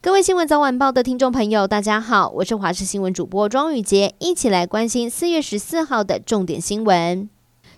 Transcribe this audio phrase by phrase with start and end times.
[0.00, 7.28] 各位新闻早晚报的听众朋友，大家好，我是华视新闻主播庄宇杰，一起来关心四月十四号的重点新闻。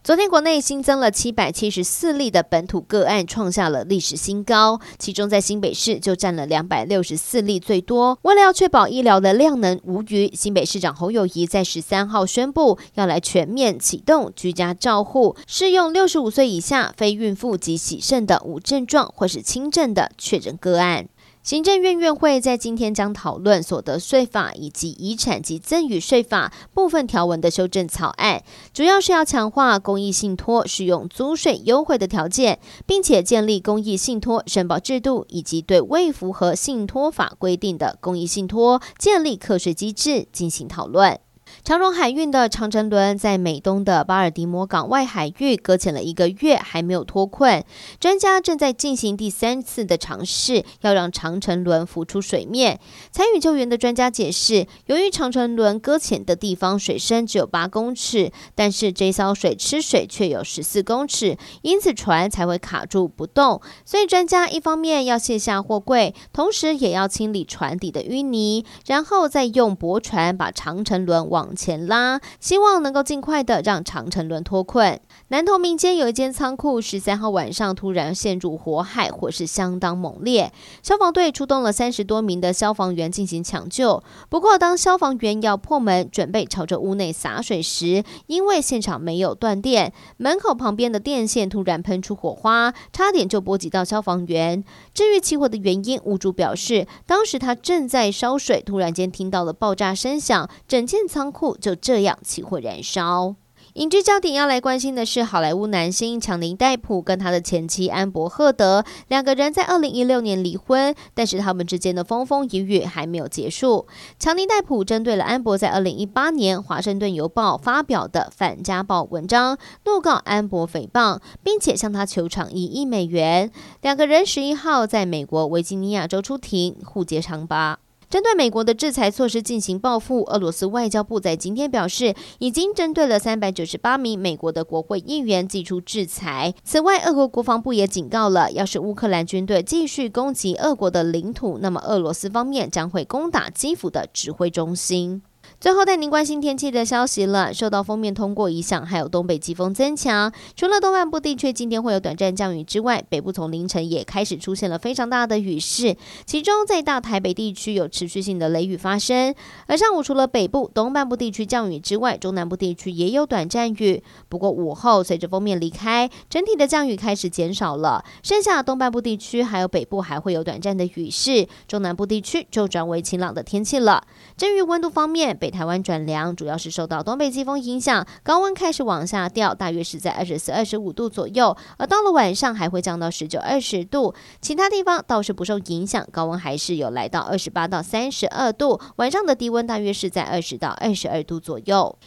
[0.04, 4.78] 昨天国内新增了七百七十四例的本土个案，创下了历史新高。
[4.98, 8.18] 其中在新北市就占了两百六十四例最多。
[8.20, 21.08] 为了要确保医疗的量能无虞，新北市长侯友谊在十三号宣布要来全面启动居家照护，适用六十五岁以下非孕妇及洗肾的无症状或是轻症的确诊个案。
[21.42, 28.42] 行政院院会在今天将讨论所得税法以及遗产及赠与税法部分条文的修正草案，
[28.74, 41.18] 主要是要强化公益信托适用租税优惠的条件，并且建立公益信托申报制度，以及对未符合信托法规定的公益信托建立课税机制进行讨论。
[41.62, 47.64] 长荣海运的长城轮在美东的巴尔的摩港外海域搁浅了一个月，还没有脱困。
[47.98, 52.80] 专家正在进行第三次的尝试，要让长城轮浮出水面。
[53.12, 63.60] 参与救援的专家解释，由于长城轮搁浅的地方水深只有八公尺，但是这艘水吃水却有十四公尺，因此船才会卡住不动。
[63.84, 75.00] 所以专家一方面要卸下货柜，同时也要清理船底的淤泥，然后再用驳船把长城轮往往前拉，希望能够尽快的让长程轮脱困。
[75.28, 80.52] 南投民间有一间仓库，十三号晚上突然陷入火海，火势相当猛烈。
[80.82, 84.02] 消防队出动了三十多名的消防员进行抢救。
[84.28, 94.62] 不过，当消防员要破门准备朝着屋内洒水时，因为现场没有断电，门口旁边的电线突然喷出火花，差点就波及到消防员。
[94.92, 101.29] 至于起火的原因，屋主表示，当时他正在烧水，突然间听到了爆炸声响，整间仓。
[101.30, 103.36] 库就这样起火燃烧。
[103.74, 113.86] 影剧焦点要来关心的是，好莱坞男星强尼戴普跟他的前妻安博赫德两个人在二零一六年离婚，但是他们之间的风风雨雨还没有结束。
[114.18, 123.52] 强尼戴普针对了安博在二零一八年《华盛顿邮报》发表的反家暴文章，怒告安博诽谤，并且向他求偿一亿美元。
[123.82, 127.78] 两个人十一号在美国维吉尼亚州出庭，互揭长疤。
[128.10, 136.52] 针对美国的制裁措施进行报复，俄罗斯外交部在今天表示，已经针对了三百九十八名美国的国会议员祭出制裁。
[136.64, 145.22] 此外，俄国国防部也警告了，要是乌克兰军队继续攻击俄国的领土，那么俄罗斯方面将会攻打基辅的指挥中心。
[145.60, 147.52] 最后带您关心天气的消息了。
[147.52, 155.94] 受到锋面通过影响，还有东北季风增强，除了东半部地区今天会有短暂降雨之外，北部从凌晨也开始出现了非常大的雨势。
[156.24, 159.34] 其中在大台北地区有持续性的雷雨发生。
[159.66, 164.02] 而上午除了北部、东半部地区降雨之外，中南部地区也有短暂雨。
[164.30, 168.02] 不过午后随着锋面离开，整体的降雨开始减少了。
[168.22, 174.02] 剩下东半部地区还有北部还会有短暂的雨势，中南部地区就转为晴朗的天气了。
[174.38, 181.56] 至于温度方面，北台湾转凉，主要是受到东北季风影响，高温开始往下掉，大约是在二十四、二十五度左右。
[181.76, 188.80] 而到了晚上还会降到十九、二十度，其他地方倒是不受影响，高温还是有来到二十八到三十二度。
[188.96, 191.98] 晚上的低温大约是在二十到二十二度左右。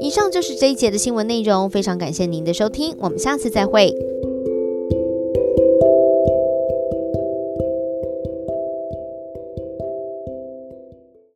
[0.00, 4.13] 以上就是这一节的新闻内容，非常感谢您的收听，我们下次再会。